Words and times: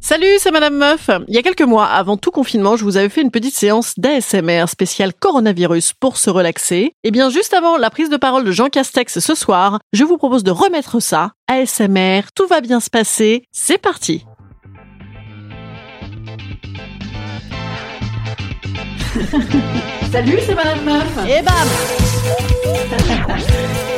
Salut, 0.00 0.38
c'est 0.38 0.50
Madame 0.50 0.76
Meuf. 0.76 1.10
Il 1.28 1.34
y 1.34 1.38
a 1.38 1.42
quelques 1.42 1.60
mois, 1.60 1.84
avant 1.84 2.16
tout 2.16 2.30
confinement, 2.30 2.76
je 2.76 2.84
vous 2.84 2.96
avais 2.96 3.10
fait 3.10 3.20
une 3.20 3.30
petite 3.30 3.54
séance 3.54 3.92
d'ASMR 3.98 4.66
spéciale 4.66 5.12
coronavirus 5.12 5.92
pour 5.92 6.16
se 6.16 6.30
relaxer. 6.30 6.94
Et 7.04 7.10
bien, 7.10 7.28
juste 7.28 7.52
avant 7.52 7.76
la 7.76 7.90
prise 7.90 8.08
de 8.08 8.16
parole 8.16 8.44
de 8.44 8.50
Jean 8.50 8.70
Castex 8.70 9.18
ce 9.18 9.34
soir, 9.34 9.80
je 9.92 10.04
vous 10.04 10.16
propose 10.16 10.44
de 10.44 10.50
remettre 10.50 11.00
ça. 11.00 11.32
ASMR, 11.46 12.22
tout 12.34 12.46
va 12.46 12.62
bien 12.62 12.80
se 12.80 12.88
passer. 12.88 13.44
C'est 13.52 13.76
parti. 13.76 14.24
Salut, 20.10 20.38
c'est 20.46 20.54
Madame 20.54 20.84
Meuf. 20.84 21.18
Et 21.28 21.42
bam 21.42 21.54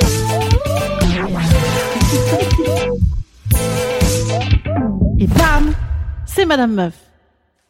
Madame 6.46 6.74
Meuf. 6.74 6.94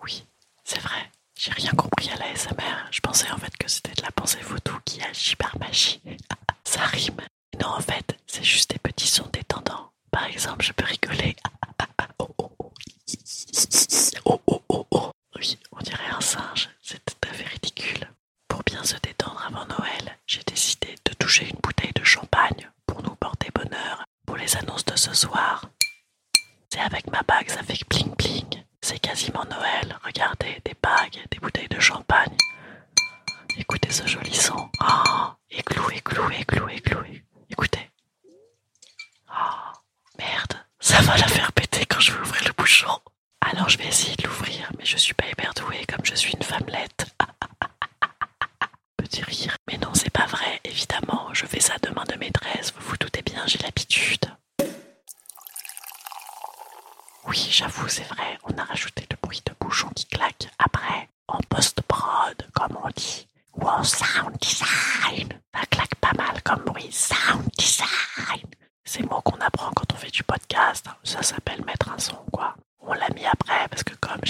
Oui, 0.03 0.25
c'est 0.65 0.81
vrai. 0.81 1.11
J'ai 1.37 1.53
rien 1.53 1.71
compris 1.73 2.11
à 2.11 2.17
la 2.17 2.35
SMR. 2.37 2.87
Je 2.91 3.01
pensais 3.01 3.31
en 3.31 3.39
fait 3.39 3.57
que 3.57 3.69
c'était 3.69 3.95
de 3.95 4.03
la 4.03 4.11
pensée 4.12 4.41
photo 4.41 4.73
qui 4.85 5.03
agit 5.03 5.37
par 5.37 5.59
magie. 5.59 6.01
Ça 6.65 6.83
rime. 6.83 7.21
Non, 7.61 7.69
en 7.69 7.81
fait, 7.81 8.17
c'est 8.27 8.45
juste 8.45 8.71
des 8.71 8.79
petits 8.79 9.09
sons 9.09 9.29
détendants. 9.33 9.91
Par 10.11 10.25
exemple, 10.27 10.65
je 10.65 10.73
peux 10.73 10.85
rigoler. 10.85 11.37
Oh, 12.19 12.29
oh, 12.39 12.51
oh. 12.59 12.73
Oh, 14.27 14.41
oh, 14.47 14.62
oh, 14.69 14.87
oh. 14.91 15.11
Oui, 15.37 15.59
on 15.73 15.79
dirait 15.81 16.11
un 16.15 16.21
singe. 16.21 16.69
C'est 16.83 17.03
tout 17.05 17.29
à 17.29 17.33
fait 17.33 17.47
ridicule. 17.49 18.11
Pour 18.49 18.62
bien 18.62 18.83
se 18.84 18.97
détendre 18.97 19.43
avant 19.47 19.67
Noël, 19.67 20.19
j'ai 20.27 20.43
décidé 20.47 20.95
de 21.05 21.12
toucher 21.15 21.49
une 21.49 21.59
bouteille 21.62 21.93
de 21.95 22.05
champagne 22.05 22.71
pour 22.87 23.03
nous 23.03 23.15
porter 23.17 23.51
bonheur 23.55 24.05
pour 24.27 24.37
les 24.37 24.57
annonces 24.57 24.84
de 24.84 24.97
ce 24.97 25.15
soir. 25.15 25.65
C'est 26.73 26.81
avec 26.81 27.11
ma 27.11 27.23
bague, 27.23 27.49
ça 27.51 27.62
fait 27.62 27.79
bling 27.89 28.15
bling. 28.17 28.62
C'est 28.81 28.99
quasiment 28.99 29.45
Noël. 29.45 29.99
Regardez, 30.05 30.61
des 30.65 30.75
bagues, 30.83 31.19
des 31.31 31.39
bouteilles 31.39 31.69
de 31.69 31.81
champagne. 31.81 32.37
Écoutez 33.59 33.91
ce 33.91 34.06
joli 34.06 34.34
son. 34.34 34.69
Oh, 34.83 35.33
éclou, 35.51 35.91
éclou, 35.91 36.31
éclou, 36.31 36.69
éclou. 36.69 37.01
Écoutez. 37.49 37.91
Oh, 39.31 39.73
merde, 40.19 40.55
va 41.03 41.17
la 41.17 41.29
faire 41.29 41.53
péter 41.53 41.87
quand 41.87 42.01
je 42.01 42.12
vais 42.12 42.20
ouvrir 42.20 42.45
le 42.47 42.53
bouchon. 42.53 42.98
Alors 43.41 43.69
je 43.69 43.79
vais 43.79 43.87
essayer 43.87 44.15
de 44.17 44.27
l'ouvrir, 44.27 44.70
mais 44.79 44.84
je 44.84 44.97
suis 44.97 45.15
pas 45.15 45.27
hyper 45.27 45.53
douée 45.55 45.84
comme 45.89 46.05
je 46.05 46.15
suis 46.15 46.33
une 46.33 46.43
femmelette. 46.43 47.06
Petit 48.97 49.23
rire. 49.23 49.56
Mais 49.71 49.78
non, 49.78 49.93
c'est 49.95 50.11
pas 50.11 50.27
vrai, 50.27 50.61
évidemment. 50.65 51.28
Je 51.33 51.47
fais 51.47 51.61
ça 51.61 51.75
de 51.83 51.91
main 51.91 52.05
de 52.05 52.17
maîtresse, 52.17 52.73
vous 52.77 52.87
vous 52.91 52.97
doutez 52.98 53.23
bien, 53.23 53.43
j'ai 53.47 53.59
l'habitude. 53.59 54.27
Oui, 57.27 57.48
j'avoue, 57.51 57.89
c'est 57.89 58.06
vrai, 58.09 58.39
on 58.45 58.59
a 58.59 58.65
rajouté 58.65 59.06
le 59.11 59.17
bruit 59.23 59.43
de 59.47 59.53
bouchon 59.61 59.89
qui 59.95 60.06
claque 60.06 60.48
après, 60.59 61.09
en 61.28 61.39
post-prod, 61.48 62.47
comme 62.55 62.77
on 62.82 62.88
dit, 62.97 63.28
ou 63.55 63.67
en 63.69 63.82
sound 63.84 64.37
design. 64.41 65.28
Ça 65.55 65.67
claque 65.71 65.94
pas 65.97 66.12
mal 66.17 66.43
comme 66.43 66.65
bruit, 66.65 66.91
sound 66.93 67.49
design. 67.56 68.47
Ces 68.84 69.03
mots 69.03 69.21
qu'on 69.22 69.38
apprend 69.41 69.71
quand 69.72 69.93
on 69.93 69.97
fait 69.97 70.11
du 70.11 70.25
podcast, 70.25 70.87
ça 71.05 71.22
s'appelle 71.22 71.65
mettre 71.65 71.91
un 71.91 71.99
son, 71.99 72.17
quoi. 72.32 72.55
On 72.81 72.93
l'a 72.94 73.09
mis 73.15 73.27
après 73.27 73.69
parce 73.69 73.84
que 73.84 73.94
comme 73.97 74.25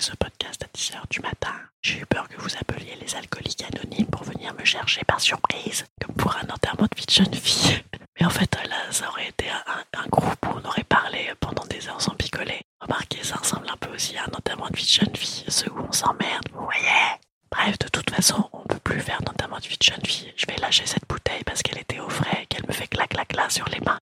ce 0.00 0.16
podcast 0.16 0.62
à 0.64 0.66
10h 0.78 0.96
du 1.10 1.20
matin, 1.20 1.52
j'ai 1.82 1.98
eu 1.98 2.06
peur 2.06 2.26
que 2.28 2.40
vous 2.40 2.56
appeliez 2.58 2.96
les 3.00 3.14
alcooliques 3.14 3.62
anonymes 3.62 4.06
pour 4.06 4.24
venir 4.24 4.54
me 4.54 4.64
chercher 4.64 5.02
par 5.04 5.20
surprise, 5.20 5.84
comme 6.00 6.14
pour 6.14 6.34
un 6.36 6.48
enterrement 6.48 6.86
de 6.90 6.96
vie 6.98 7.04
de 7.04 7.10
jeune 7.12 7.34
fille. 7.34 7.82
Mais 8.20 8.26
en 8.26 8.30
fait, 8.30 8.54
là, 8.68 8.76
ça 8.90 9.08
aurait 9.08 9.28
été 9.28 9.46
un, 9.50 10.00
un 10.00 10.06
groupe 10.08 10.46
où 10.46 10.58
on 10.58 10.66
aurait 10.68 10.84
parlé 10.84 11.30
pendant 11.38 11.66
des 11.66 11.86
heures 11.88 12.00
sans 12.00 12.14
picoler. 12.14 12.62
Remarquez, 12.80 13.22
ça 13.22 13.36
ressemble 13.36 13.68
un 13.70 13.76
peu 13.76 13.90
aussi 13.94 14.16
à 14.16 14.22
un 14.24 14.32
enterrement 14.36 14.68
de 14.70 14.76
vie 14.76 14.84
de 14.84 14.88
jeune 14.88 15.16
fille, 15.16 15.44
ceux 15.48 15.70
où 15.70 15.84
on 15.86 15.92
s'emmerde, 15.92 16.48
vous 16.54 16.64
voyez 16.64 17.18
Bref, 17.50 17.78
de 17.78 17.88
toute 17.88 18.10
façon, 18.10 18.48
on 18.52 18.62
peut 18.64 18.78
plus 18.82 19.00
faire 19.00 19.20
d'enterrement 19.22 19.58
de 19.58 19.66
vie 19.66 19.76
de 19.78 19.84
jeune 19.84 20.04
fille. 20.06 20.32
Je 20.36 20.46
vais 20.46 20.56
lâcher 20.56 20.86
cette 20.86 21.06
bouteille 21.08 21.44
parce 21.44 21.62
qu'elle 21.62 21.78
était 21.78 22.00
au 22.00 22.08
frais 22.08 22.40
et 22.42 22.46
qu'elle 22.46 22.66
me 22.66 22.72
fait 22.72 22.86
clac 22.86 23.10
clac 23.10 23.28
clac 23.28 23.50
sur 23.50 23.68
les 23.68 23.80
mains. 23.80 23.98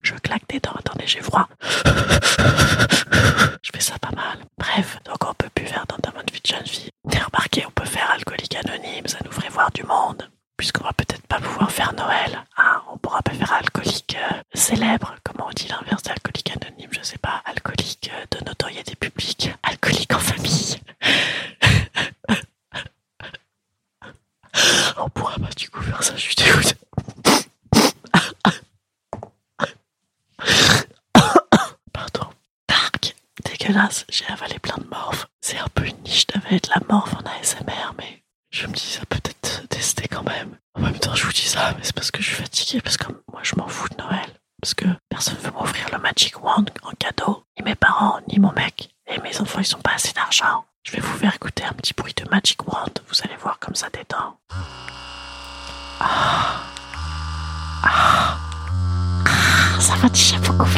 Je 0.00 0.14
claque 0.14 0.48
des 0.48 0.60
dents, 0.60 0.72
attendez, 0.78 1.06
j'ai 1.06 1.20
froid. 1.20 1.48
Je 3.62 3.70
fais 3.74 3.80
ça 3.80 3.98
pas 3.98 4.10
mal. 4.12 4.38
Bref, 4.56 4.98
donc 5.04 5.16
on 5.28 5.34
peut 5.34 5.48
plus 5.54 5.66
faire 5.66 5.84
d'enterrement 5.86 6.22
de 6.26 6.32
vie 6.32 6.40
de 6.40 6.46
jeune 6.46 6.66
fille. 6.66 6.90
Et 7.12 7.18
remarquez, 7.18 7.66
on 7.66 7.70
peut 7.70 7.84
faire 7.84 8.10
alcoolique 8.10 8.54
anonyme, 8.56 9.06
du 9.72 9.82
monde. 9.84 10.28
Puisqu'on 10.56 10.82
va 10.84 10.92
peut-être 10.92 11.26
pas 11.28 11.40
pouvoir 11.40 11.70
faire 11.70 11.92
Noël, 11.94 12.44
hein, 12.56 12.82
on 12.92 12.98
pourra 12.98 13.22
pas 13.22 13.32
faire 13.32 13.52
alcoolique 13.52 14.16
euh, 14.20 14.42
célèbre. 14.54 15.14
Comment 15.22 15.46
on 15.48 15.52
dit 15.52 15.68
l'inverse 15.68 16.02
d'alcoolique 16.02 16.50
anonyme 16.50 16.90
Je 16.92 17.02
sais 17.02 17.18
pas. 17.18 17.42
Alcoolique 17.44 18.10
euh, 18.12 18.24
de 18.38 18.44
notoriété 18.44 18.96
publique. 18.96 19.50
Alcoolique 19.62 20.12
en 20.14 20.18
famille. 20.18 20.80
on 24.96 25.08
pourra 25.10 25.34
pas 25.36 25.50
du 25.56 25.70
coup 25.70 25.80
faire 25.82 26.02
ça, 26.02 26.14
je 26.16 26.22
suis 26.22 26.34
dégoûtée. 26.34 26.74
Pardon. 31.92 32.28
Dark. 32.68 33.14
Dégueulasse. 33.44 34.04
J'ai 34.08 34.26
avalé 34.26 34.58
plein 34.58 34.76
de 34.78 34.86
morphes. 34.88 35.26
C'est 35.40 35.58
un 35.58 35.68
peu 35.74 35.86
une 35.86 35.98
niche 36.02 36.26
d'avaler 36.26 36.60
de 36.60 36.68
la 36.74 36.80
morphe 36.88 37.14
en 37.14 37.20
ASMR, 37.40 37.92
mais 37.98 38.22
je 38.50 38.66
me 38.66 38.72
dis 38.72 38.80
ça 38.82 39.00
peut 39.08 39.16
être 39.16 39.22
testé 39.24 39.27
même. 40.22 40.56
En 40.74 40.80
même 40.80 40.98
temps, 40.98 41.14
je 41.14 41.24
vous 41.24 41.32
dis 41.32 41.46
ça, 41.48 41.72
mais 41.76 41.84
c'est 41.84 41.94
parce 41.94 42.10
que 42.10 42.22
je 42.22 42.28
suis 42.28 42.36
fatiguée, 42.36 42.80
parce 42.80 42.96
que 42.96 43.06
moi, 43.32 43.40
je 43.42 43.54
m'en 43.56 43.68
fous 43.68 43.88
de 43.88 43.96
Noël. 44.02 44.26
Parce 44.60 44.74
que 44.74 44.86
personne 45.08 45.36
veut 45.38 45.50
m'offrir 45.52 45.86
le 45.92 45.98
Magic 45.98 46.42
Wand 46.42 46.64
en 46.82 46.90
cadeau. 46.98 47.44
Ni 47.58 47.64
mes 47.64 47.74
parents, 47.76 48.18
ni 48.28 48.38
mon 48.38 48.52
mec. 48.52 48.90
Et 49.06 49.18
mes 49.20 49.40
enfants, 49.40 49.60
ils 49.60 49.76
ont 49.76 49.80
pas 49.80 49.94
assez 49.94 50.12
d'argent. 50.12 50.64
Je 50.84 50.92
vais 50.92 51.00
vous 51.00 51.16
faire 51.16 51.34
écouter 51.34 51.64
un 51.64 51.72
petit 51.72 51.94
bruit 51.94 52.14
de 52.14 52.28
Magic 52.30 52.66
Wand. 52.66 52.90
Vous 53.08 53.14
allez 53.24 53.36
voir 53.36 53.58
comme 53.58 53.74
ça 53.74 53.88
détend. 53.90 54.38
Ah. 56.00 56.62
Ah. 57.84 57.84
Ah, 57.84 58.38
ça 59.80 59.94
va 59.96 60.08
déjà 60.08 60.38
beaucoup. 60.38 60.64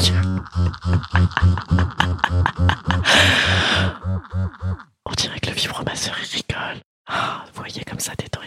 On 5.07 5.13
dirait 5.13 5.41
que 5.41 5.51
le 5.51 5.57
vibromasseur 5.57 6.17
il 6.21 6.27
rigole. 6.37 6.81
Ah, 7.09 7.45
vous 7.47 7.53
voyez 7.61 7.83
comme 7.85 8.01
ça 8.01 8.13
détend. 8.19 8.40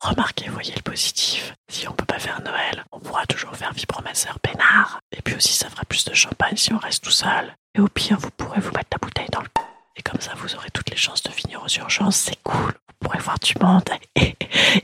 Remarquez, 0.00 0.48
voyez 0.50 0.74
le 0.74 0.82
positif. 0.82 1.54
Si 1.68 1.88
on 1.88 1.92
peut 1.92 2.04
pas 2.04 2.18
faire 2.18 2.40
Noël, 2.42 2.84
on 2.92 3.00
pourra 3.00 3.26
toujours 3.26 3.56
faire 3.56 3.72
vibromasseur 3.72 4.38
peinard. 4.40 5.00
Et 5.12 5.22
puis 5.22 5.34
aussi, 5.34 5.52
ça 5.52 5.70
fera 5.70 5.84
plus 5.84 6.04
de 6.04 6.14
champagne 6.14 6.56
si 6.56 6.72
on 6.72 6.78
reste 6.78 7.04
tout 7.04 7.10
seul. 7.10 7.54
Et 7.74 7.80
au 7.80 7.88
pire, 7.88 8.18
vous 8.18 8.30
pourrez 8.30 8.60
vous 8.60 8.72
mettre 8.72 8.90
la 8.92 8.98
bouteille 8.98 9.28
dans 9.32 9.40
le 9.40 9.48
cou. 9.48 9.64
Et 9.96 10.02
comme 10.02 10.20
ça, 10.20 10.34
vous 10.36 10.54
aurez 10.54 10.70
toutes 10.70 10.90
les 10.90 10.96
chances 10.96 11.22
de 11.22 11.30
finir 11.30 11.62
aux 11.62 11.68
urgences. 11.78 12.16
C'est 12.16 12.42
cool. 12.42 12.72
Vous 12.88 13.08
pourrez 13.08 13.18
voir 13.18 13.38
du 13.38 13.54
monde 13.60 13.88
et, 14.16 14.36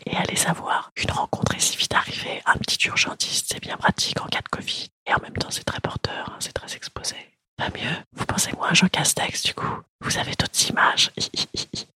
et 0.07 0.17
aller 0.17 0.37
savoir. 0.37 0.91
Une 0.97 1.11
rencontre 1.11 1.55
est 1.55 1.61
si 1.61 1.77
vite 1.77 1.95
arrivée. 1.95 2.41
Un 2.47 2.57
petit 2.57 2.89
urgentiste, 2.89 3.51
c'est 3.53 3.61
bien 3.61 3.77
pratique 3.77 4.21
en 4.21 4.27
cas 4.27 4.41
de 4.41 4.49
Covid. 4.49 4.89
Et 5.07 5.15
en 5.15 5.21
même 5.21 5.35
temps, 5.35 5.51
c'est 5.51 5.65
très 5.65 5.81
porteur, 5.81 6.31
hein, 6.31 6.37
c'est 6.41 6.53
très 6.53 6.75
exposé. 6.75 7.17
Pas 7.57 7.69
mieux. 7.69 7.97
Jean 8.75 8.89
Castex, 8.89 9.43
du 9.43 9.55
coup. 9.55 9.83
Vous 10.01 10.19
avez 10.19 10.33
d'autres 10.33 10.69
images? 10.69 11.11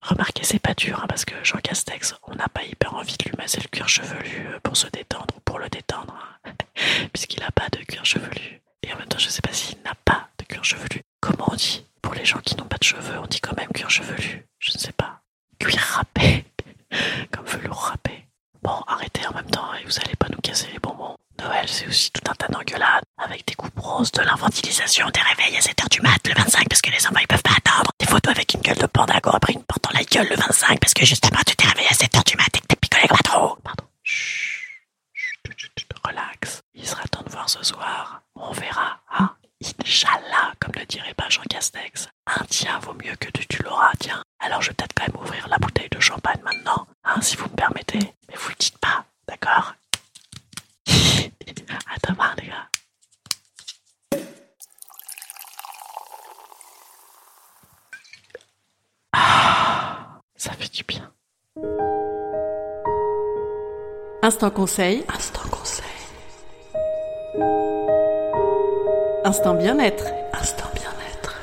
Remarquez, 0.02 0.44
c'est 0.44 0.58
pas 0.58 0.74
dur, 0.74 1.00
hein, 1.02 1.06
parce 1.08 1.24
que 1.24 1.34
Jean 1.42 1.58
Castex, 1.58 2.14
on 2.24 2.34
n'a 2.34 2.48
pas 2.48 2.62
hyper 2.64 2.94
envie 2.94 3.16
de 3.16 3.24
lui 3.28 3.36
masser 3.36 3.60
le 3.60 3.68
cuir 3.68 3.88
chevelu 3.88 4.46
euh, 4.48 4.60
pour 4.62 4.76
se 4.76 4.86
détendre 4.88 5.34
ou 5.36 5.40
pour 5.40 5.58
le 5.58 5.68
détendre. 5.68 6.14
hein. 6.44 6.52
Puisqu'il 7.12 7.42
a 7.42 7.50
pas 7.50 7.68
de 7.70 7.78
cuir 7.84 8.04
chevelu. 8.04 8.60
Et 8.82 8.92
en 8.92 8.96
même 8.98 9.08
temps, 9.08 9.18
je 9.18 9.28
sais 9.28 9.42
pas 9.42 9.52
s'il 9.52 9.78
n'a 9.82 9.94
pas 10.04 10.28
de 10.38 10.44
cuir 10.44 10.64
chevelu. 10.64 11.02
Comment 11.20 11.48
on 11.52 11.56
dit? 11.56 11.84
Pour 12.02 12.14
les 12.14 12.24
gens 12.24 12.38
qui 12.40 12.56
n'ont 12.56 12.66
pas 12.66 12.78
de 12.78 12.84
cheveux, 12.84 13.18
on 13.18 13.26
dit 13.26 13.40
quand 13.40 13.56
même 13.56 13.70
cuir 13.72 13.90
chevelu. 13.90 14.46
Je 14.60 14.72
ne 14.72 14.78
sais 14.78 14.92
pas. 14.92 15.22
Cuir 15.58 15.80
râpé. 15.80 16.44
Comme 17.32 17.46
velours 17.46 17.82
râpé. 17.88 18.26
Bon, 18.62 18.82
arrêtez 18.86 19.26
en 19.26 19.34
même 19.34 19.50
temps 19.50 19.74
et 19.74 19.84
vous 19.84 19.98
allez 20.00 20.14
pas 20.16 20.28
nous 20.28 20.40
casser 20.40 20.68
les. 20.72 20.78
Noël, 21.46 21.68
c'est 21.68 21.86
aussi 21.86 22.10
tout 22.10 22.28
un 22.28 22.34
tas 22.34 22.48
d'engueulades 22.48 23.04
avec 23.18 23.46
des 23.46 23.54
coupes 23.54 23.78
roses, 23.78 24.10
de 24.10 24.20
l'infantilisation, 24.22 25.08
des 25.10 25.20
réveils 25.20 25.56
à 25.56 25.60
7h 25.60 25.88
du 25.90 26.00
mat 26.00 26.18
le 26.26 26.34
25 26.34 26.68
parce 26.68 26.82
que 26.82 26.90
les 26.90 27.06
enfants 27.06 27.20
ils 27.20 27.26
peuvent 27.28 27.42
pas 27.42 27.54
attendre, 27.56 27.90
des 28.00 28.06
photos 28.06 28.34
avec 28.34 28.52
une 28.54 28.62
gueule 28.62 28.78
de 28.78 28.86
pandago 28.86 29.30
après 29.32 29.52
une 29.52 29.62
porte 29.62 29.84
dans 29.84 29.96
la 29.96 30.02
gueule 30.04 30.26
le 30.28 30.34
25 30.34 30.80
parce 30.80 30.92
que 30.92 31.06
justement 31.06 31.38
tu 31.46 31.54
t'es 31.54 31.68
réveillé 31.68 31.88
à 31.88 31.92
7h 31.92 32.24
du 32.24 32.36
mat 32.36 32.48
et 32.52 32.60
que 32.60 32.66
t'as 32.66 32.76
picolé 32.76 33.06
pas 33.06 33.22
trop. 33.22 33.56
Pardon. 33.62 33.84
Chut, 34.02 34.58
chut, 35.56 35.70
chut, 35.78 35.88
relax. 36.04 36.62
Il 36.74 36.84
sera 36.86 37.04
temps 37.04 37.22
de 37.22 37.30
ce 37.48 37.62
soir. 37.64 38.22
On 38.34 38.50
verra, 38.50 38.98
hein 39.16 39.30
Inch'Allah, 39.80 40.52
comme 40.58 40.72
le 40.74 40.84
dirait 40.86 41.14
pas 41.14 41.28
Jean 41.28 41.42
Castex. 41.48 42.08
Un 42.26 42.44
tien 42.46 42.80
vaut 42.80 42.94
mieux 42.94 43.14
que 43.14 43.30
tu 43.30 43.62
l'auras, 43.62 43.92
tiens. 44.00 44.20
Alors 44.40 44.62
je 44.62 44.70
vais 44.70 44.74
peut-être 44.74 44.94
quand 44.96 45.06
même 45.06 45.22
ouvrir 45.22 45.46
la 45.46 45.58
bouteille 45.58 45.88
de 45.90 46.00
champagne 46.00 46.40
maintenant, 46.42 46.88
hein, 47.04 47.20
si 47.20 47.36
vous 47.36 47.44
me 47.44 47.56
permettez. 47.56 48.00
Mais 48.28 48.34
vous 48.36 48.48
le 48.48 48.56
dites 48.58 48.78
pas, 48.78 49.04
d'accord? 49.28 49.74
Ah, 59.12 60.20
ça 60.36 60.52
fait 60.52 60.72
du 60.72 60.84
bien. 60.84 61.10
Instant 64.22 64.50
conseil. 64.50 65.04
Instant 65.08 65.48
conseil. 65.50 65.84
Instant 69.24 69.54
bien-être. 69.54 70.04
Instant 70.32 70.68
bien-être. 70.74 71.34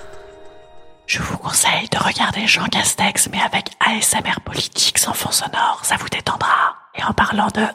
Je 1.06 1.22
vous 1.22 1.38
conseille 1.38 1.88
de 1.90 1.98
regarder 1.98 2.48
Jean 2.48 2.66
Castex, 2.66 3.30
mais 3.32 3.42
avec 3.42 3.70
ASMR 3.80 4.40
politique 4.44 4.98
sans 4.98 5.14
fond 5.14 5.32
sonore, 5.32 5.82
ça 5.84 5.96
vous 5.98 6.10
détendra. 6.10 6.76
Et 6.96 7.04
en 7.04 7.14
parlant 7.14 7.48
de... 7.54 7.66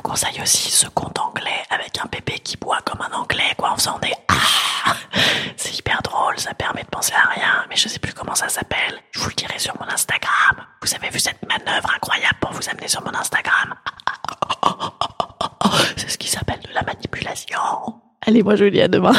Ah, 0.00 0.02
vous 0.02 0.08
conseille 0.08 0.40
aussi 0.42 0.70
ce 0.70 0.86
conte 0.88 1.18
anglais 1.18 1.62
avec 1.68 1.98
un 2.02 2.08
bébé 2.10 2.38
qui 2.42 2.56
boit 2.56 2.78
comme 2.84 3.00
un 3.02 3.14
anglais, 3.14 3.52
quoi, 3.56 3.72
en 3.72 3.76
faisant 3.76 3.98
des... 4.00 4.12
Ah, 4.28 4.94
c'est 5.56 5.78
hyper 5.78 6.00
drôle, 6.02 6.38
ça 6.38 6.54
permet 6.54 6.82
de 6.82 6.88
penser 6.88 7.12
à 7.12 7.28
rien, 7.28 7.64
mais 7.68 7.76
je 7.76 7.88
sais 7.88 7.98
plus 7.98 8.14
comment 8.14 8.34
ça 8.34 8.48
s'appelle. 8.48 8.98
Je 9.12 9.20
vous 9.20 9.28
le 9.28 9.34
dirai 9.34 9.58
sur 9.58 9.74
mon 9.78 9.86
Instagram. 9.92 10.64
Vous 10.82 10.94
avez 10.94 11.10
vu 11.10 11.18
cette 11.18 11.40
manœuvre 11.46 11.90
incroyable 11.94 12.36
pour 12.40 12.52
vous 12.52 12.68
amener 12.70 12.88
sur 12.88 13.02
mon 13.02 13.14
Instagram? 13.14 13.74
C'est 15.96 16.08
ce 16.08 16.18
qui 16.18 16.28
s'appelle 16.28 16.60
de 16.60 16.74
la 16.74 16.82
manipulation. 16.82 17.58
Allez, 18.26 18.42
moi 18.42 18.56
je 18.56 18.80
à 18.80 18.88
demain. 18.88 19.12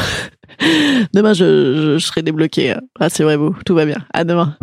demain, 1.13 1.33
je, 1.33 1.75
je, 1.75 1.97
je 1.99 2.05
serai 2.05 2.21
débloqué. 2.23 2.75
Ah, 2.99 3.09
c'est 3.09 3.23
vrai, 3.23 3.35
vous. 3.35 3.55
Tout 3.65 3.75
va 3.75 3.85
bien. 3.85 3.97
À 4.13 4.23
demain. 4.23 4.57